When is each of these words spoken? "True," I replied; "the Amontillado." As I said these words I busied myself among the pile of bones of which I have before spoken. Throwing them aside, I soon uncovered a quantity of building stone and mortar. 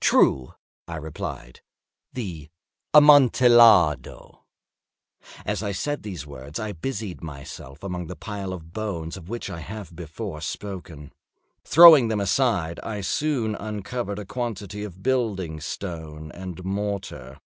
"True," 0.00 0.52
I 0.86 0.94
replied; 0.94 1.60
"the 2.12 2.50
Amontillado." 2.94 4.44
As 5.44 5.60
I 5.60 5.72
said 5.72 6.04
these 6.04 6.24
words 6.24 6.60
I 6.60 6.70
busied 6.70 7.20
myself 7.20 7.82
among 7.82 8.06
the 8.06 8.14
pile 8.14 8.52
of 8.52 8.72
bones 8.72 9.16
of 9.16 9.28
which 9.28 9.50
I 9.50 9.58
have 9.58 9.96
before 9.96 10.40
spoken. 10.40 11.12
Throwing 11.64 12.06
them 12.06 12.20
aside, 12.20 12.78
I 12.84 13.00
soon 13.00 13.56
uncovered 13.56 14.20
a 14.20 14.24
quantity 14.24 14.84
of 14.84 15.02
building 15.02 15.58
stone 15.58 16.30
and 16.30 16.64
mortar. 16.64 17.40